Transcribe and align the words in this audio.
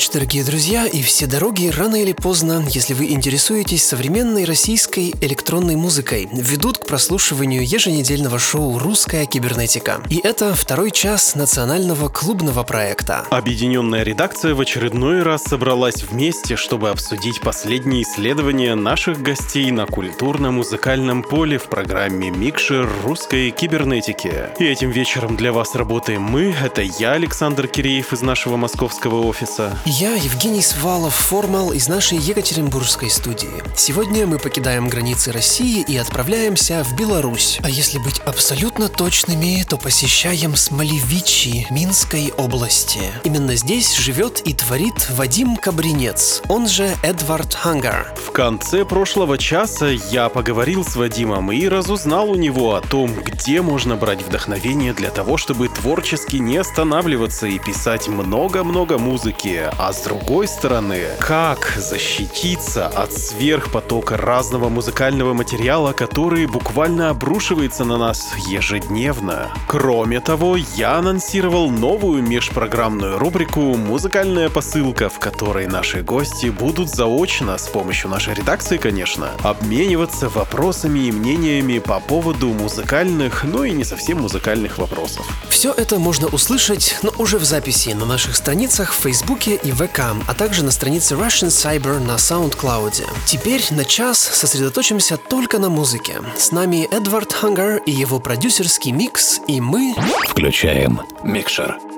Ночи, 0.00 0.12
дорогие 0.14 0.44
друзья, 0.44 0.86
и 0.86 1.02
все 1.02 1.26
дороги 1.26 1.66
рано 1.66 1.96
или 1.96 2.14
поздно, 2.14 2.64
если 2.70 2.94
вы 2.94 3.10
интересуетесь 3.10 3.84
современной 3.84 4.46
российской 4.46 5.12
электронной 5.20 5.76
музыкой, 5.76 6.26
ведут 6.32 6.78
к 6.78 6.86
прослушиванию 6.86 7.62
еженедельного 7.62 8.38
шоу 8.38 8.78
«Русская 8.78 9.26
кибернетика». 9.26 10.00
И 10.08 10.18
это 10.24 10.54
второй 10.54 10.90
час 10.90 11.34
национального 11.34 12.08
клубного 12.08 12.62
проекта. 12.62 13.26
Объединенная 13.28 14.02
редакция 14.02 14.54
в 14.54 14.60
очередной 14.62 15.22
раз 15.22 15.42
собралась 15.42 16.02
вместе, 16.02 16.56
чтобы 16.56 16.88
обсудить 16.88 17.42
последние 17.42 18.04
исследования 18.04 18.74
наших 18.76 19.20
гостей 19.20 19.70
на 19.70 19.84
культурно-музыкальном 19.84 21.22
поле 21.22 21.58
в 21.58 21.64
программе 21.64 22.30
«Микшер 22.30 22.88
русской 23.04 23.50
кибернетики». 23.50 24.48
И 24.58 24.64
этим 24.64 24.92
вечером 24.92 25.36
для 25.36 25.52
вас 25.52 25.74
работаем 25.74 26.22
мы, 26.22 26.54
это 26.64 26.80
я, 26.80 27.12
Александр 27.12 27.66
Киреев 27.66 28.14
из 28.14 28.22
нашего 28.22 28.56
московского 28.56 29.26
офиса. 29.26 29.78
Я 29.92 30.14
Евгений 30.14 30.62
Свалов, 30.62 31.16
формал 31.16 31.72
из 31.72 31.88
нашей 31.88 32.16
Екатеринбургской 32.16 33.10
студии. 33.10 33.50
Сегодня 33.74 34.24
мы 34.24 34.38
покидаем 34.38 34.88
границы 34.88 35.32
России 35.32 35.82
и 35.82 35.96
отправляемся 35.96 36.84
в 36.84 36.94
Беларусь. 36.94 37.58
А 37.64 37.68
если 37.68 37.98
быть 37.98 38.20
абсолютно 38.20 38.88
точными, 38.88 39.64
то 39.68 39.76
посещаем 39.76 40.54
Смолевичи 40.54 41.66
Минской 41.70 42.32
области. 42.36 43.00
Именно 43.24 43.56
здесь 43.56 43.96
живет 43.96 44.40
и 44.46 44.54
творит 44.54 45.10
Вадим 45.10 45.56
Кабринец, 45.56 46.40
он 46.48 46.68
же 46.68 46.88
Эдвард 47.02 47.52
Хангар. 47.52 48.14
В 48.24 48.30
конце 48.30 48.84
прошлого 48.84 49.38
часа 49.38 49.88
я 49.88 50.28
поговорил 50.28 50.84
с 50.84 50.94
Вадимом 50.94 51.50
и 51.50 51.66
разузнал 51.66 52.30
у 52.30 52.36
него 52.36 52.76
о 52.76 52.80
том, 52.80 53.12
где 53.12 53.60
можно 53.60 53.96
брать 53.96 54.22
вдохновение 54.22 54.92
для 54.92 55.10
того, 55.10 55.36
чтобы 55.36 55.68
творчески 55.68 56.36
не 56.36 56.58
останавливаться 56.58 57.48
и 57.48 57.58
писать 57.58 58.06
много-много 58.06 58.96
музыки 58.96 59.68
а 59.82 59.94
с 59.94 60.02
другой 60.02 60.46
стороны, 60.46 61.06
как 61.20 61.72
защититься 61.78 62.86
от 62.86 63.14
сверхпотока 63.14 64.18
разного 64.18 64.68
музыкального 64.68 65.32
материала, 65.32 65.92
который 65.92 66.44
буквально 66.44 67.08
обрушивается 67.08 67.86
на 67.86 67.96
нас 67.96 68.34
ежедневно. 68.46 69.50
Кроме 69.66 70.20
того, 70.20 70.56
я 70.76 70.96
анонсировал 70.96 71.70
новую 71.70 72.22
межпрограммную 72.22 73.18
рубрику 73.18 73.60
«Музыкальная 73.60 74.50
посылка», 74.50 75.08
в 75.08 75.18
которой 75.18 75.66
наши 75.66 76.02
гости 76.02 76.50
будут 76.50 76.90
заочно, 76.90 77.56
с 77.56 77.66
помощью 77.66 78.10
нашей 78.10 78.34
редакции, 78.34 78.76
конечно, 78.76 79.30
обмениваться 79.42 80.28
вопросами 80.28 81.06
и 81.06 81.12
мнениями 81.12 81.78
по 81.78 82.00
поводу 82.00 82.48
музыкальных, 82.48 83.44
но 83.44 83.64
и 83.64 83.70
не 83.70 83.84
совсем 83.84 84.20
музыкальных 84.20 84.76
вопросов. 84.76 85.26
Все 85.48 85.72
это 85.72 85.98
можно 85.98 86.26
услышать, 86.26 86.98
но 87.02 87.12
уже 87.16 87.38
в 87.38 87.44
записи 87.44 87.90
на 87.90 88.04
наших 88.04 88.36
страницах 88.36 88.92
в 88.92 88.96
Фейсбуке 88.96 89.58
и 89.62 89.72
ВК, 89.72 90.00
а 90.26 90.34
также 90.34 90.64
на 90.64 90.70
странице 90.70 91.14
Russian 91.14 91.48
Cyber 91.48 91.98
на 91.98 92.16
SoundCloud. 92.16 93.06
Теперь 93.26 93.62
на 93.70 93.84
час 93.84 94.18
сосредоточимся 94.18 95.16
только 95.16 95.58
на 95.58 95.68
музыке. 95.68 96.20
С 96.36 96.52
нами 96.52 96.88
Эдвард 96.90 97.32
Хангар 97.32 97.76
и 97.78 97.90
его 97.90 98.20
продюсерский 98.20 98.92
микс, 98.92 99.40
и 99.46 99.60
мы... 99.60 99.94
Включаем 100.28 101.00
микшер. 101.22 101.89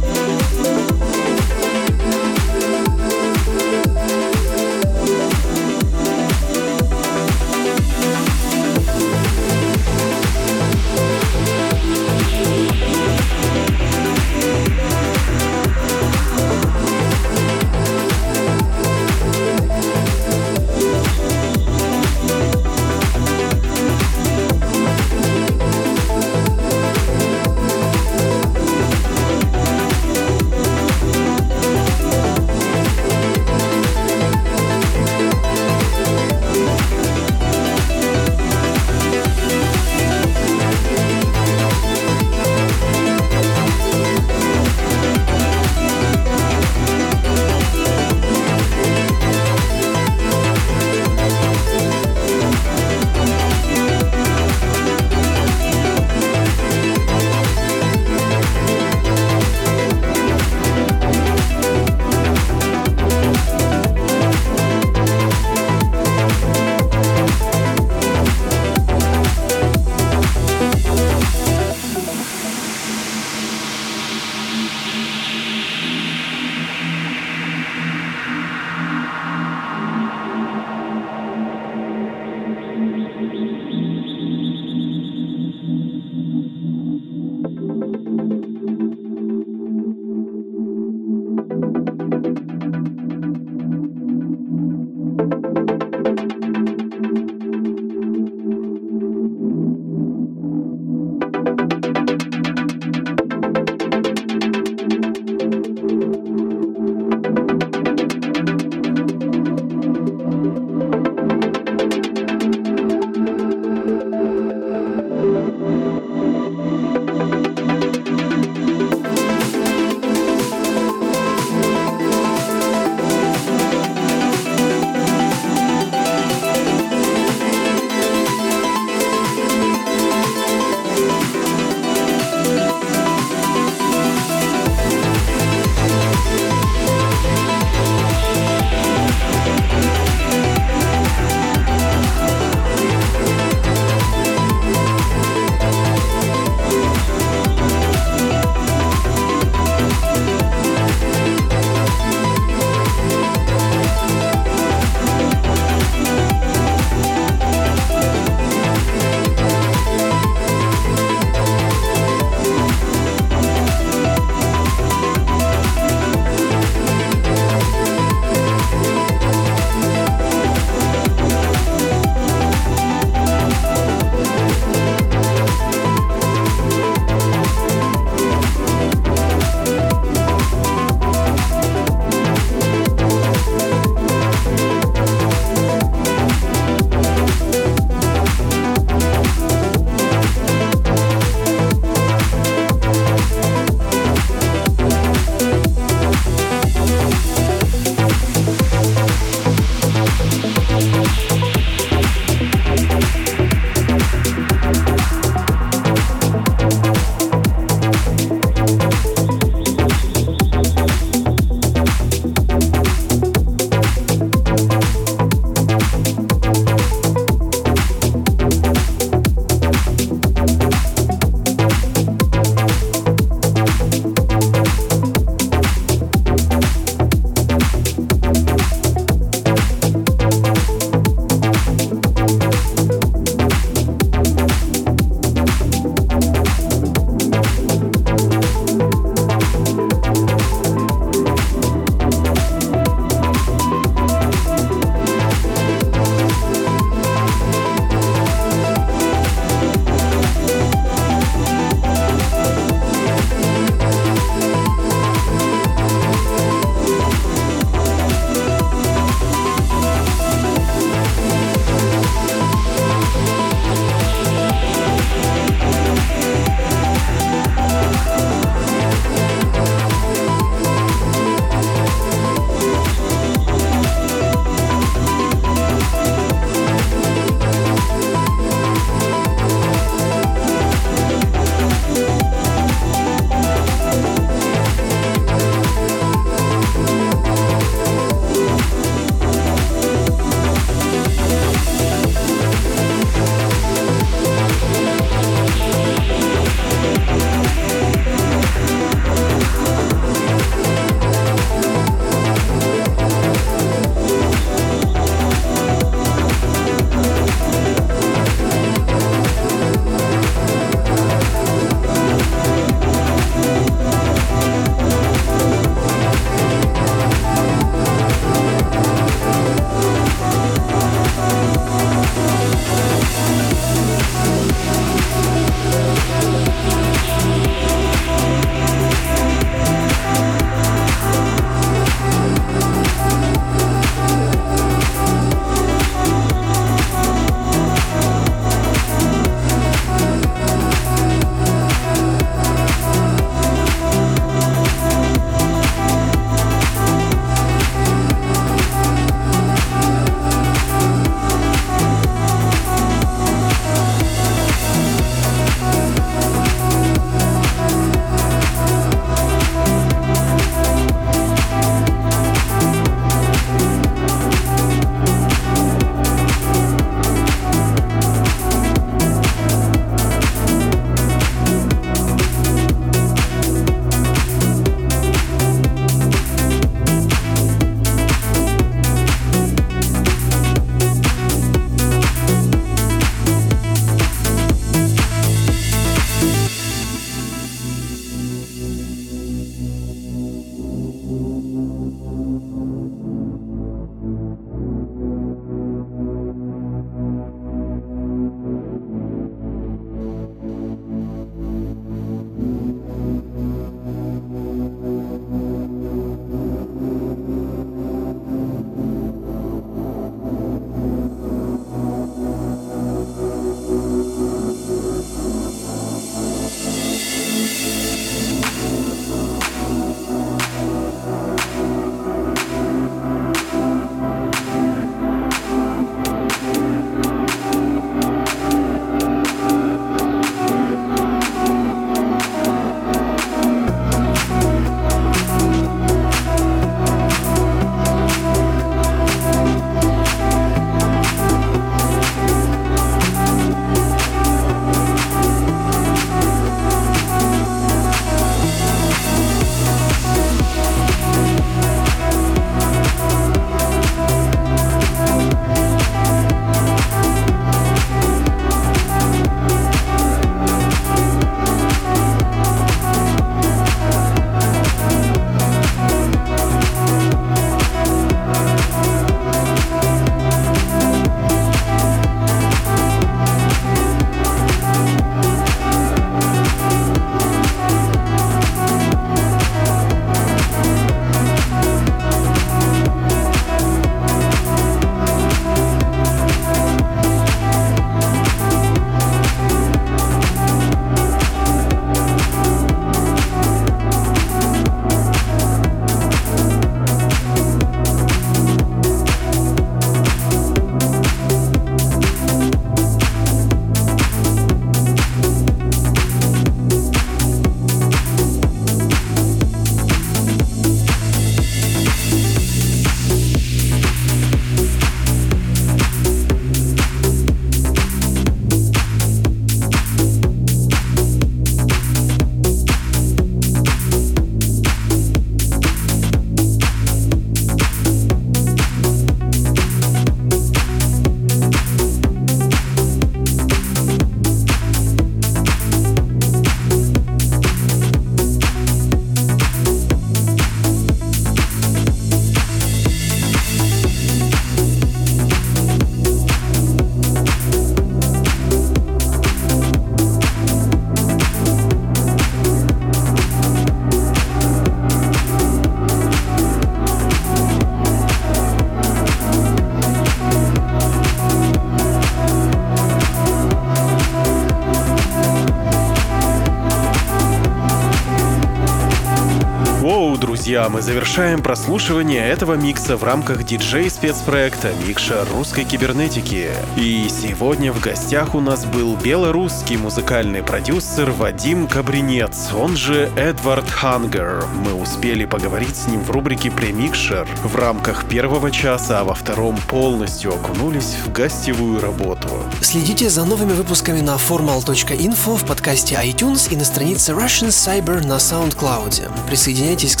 Друзья, 570.66 570.68
мы 570.68 570.82
завершаем 570.82 571.42
прослушивание 571.42 572.28
этого 572.28 572.54
микса 572.54 572.96
в 572.96 573.04
рамках 573.04 573.44
диджей-спецпроекта 573.44 574.72
«Микша 574.86 575.24
русской 575.32 575.64
кибернетики». 575.64 576.50
И 576.76 577.08
сегодня 577.08 577.72
в 577.72 577.80
гостях 577.80 578.34
у 578.34 578.40
нас 578.40 578.64
был 578.64 578.96
белорусский 578.96 579.76
музыкальный 579.76 580.42
продюсер 580.42 581.10
Вадим 581.10 581.66
Кабринец, 581.66 582.52
он 582.54 582.76
же 582.76 583.10
Эдвард 583.16 583.68
Хангер. 583.70 584.44
Мы 584.54 584.74
успели 584.74 585.24
поговорить 585.24 585.76
с 585.76 585.86
ним 585.86 586.02
в 586.02 586.10
рубрике 586.10 586.50
«Премикшер» 586.50 587.26
в 587.44 587.56
рамках 587.56 588.06
первого 588.06 588.50
часа, 588.50 589.00
а 589.00 589.04
во 589.04 589.14
втором 589.14 589.56
полностью 589.68 590.34
окунулись 590.34 590.96
в 591.04 591.12
гостевую 591.12 591.80
работу. 591.80 592.28
Следите 592.60 593.08
за 593.08 593.24
новыми 593.24 593.52
выпусками 593.52 594.00
на 594.00 594.16
formal.info 594.16 595.36
в 595.36 595.44
подкасте 595.44 595.96
iTunes 595.96 596.52
и 596.52 596.56
на 596.56 596.64
странице 596.64 597.12
Russian 597.12 597.48
Cyber 597.48 598.04
на 598.04 598.16
SoundCloud. 598.16 599.10
Присоединяйтесь 599.28 599.94
к 599.96 600.00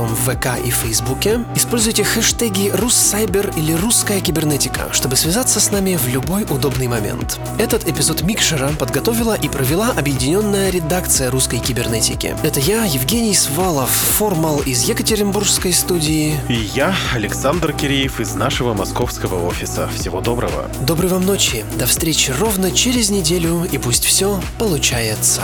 сообществам 0.00 0.06
в 0.06 0.14
ВК 0.14 0.64
и 0.64 0.70
Фейсбуке. 0.70 1.44
Используйте 1.54 2.04
хэштеги 2.04 2.70
«Руссайбер» 2.70 3.52
или 3.56 3.72
«Русская 3.72 4.20
кибернетика», 4.20 4.88
чтобы 4.92 5.16
связаться 5.16 5.60
с 5.60 5.70
нами 5.70 5.96
в 5.96 6.08
любой 6.08 6.44
удобный 6.44 6.88
момент. 6.88 7.38
Этот 7.58 7.86
эпизод 7.88 8.22
Микшера 8.22 8.70
подготовила 8.78 9.34
и 9.34 9.48
провела 9.48 9.90
объединенная 9.90 10.70
редакция 10.70 11.30
русской 11.30 11.58
кибернетики. 11.58 12.36
Это 12.42 12.60
я, 12.60 12.84
Евгений 12.84 13.34
Свалов, 13.34 13.90
формал 13.90 14.60
из 14.60 14.84
Екатеринбургской 14.84 15.72
студии. 15.72 16.38
И 16.48 16.70
я, 16.74 16.94
Александр 17.14 17.72
Киреев 17.72 18.20
из 18.20 18.34
нашего 18.34 18.74
московского 18.74 19.46
офиса. 19.46 19.88
Всего 19.94 20.20
доброго. 20.20 20.70
Доброй 20.80 21.10
вам 21.10 21.26
ночи. 21.26 21.64
До 21.78 21.86
встречи 21.86 22.32
ровно 22.38 22.70
через 22.70 23.10
неделю, 23.10 23.66
и 23.70 23.78
пусть 23.78 24.04
все 24.04 24.40
получается. 24.58 25.42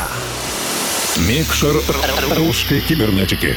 Микшер 1.17 1.77
русской 2.37 2.81
кибернетики. 2.81 3.57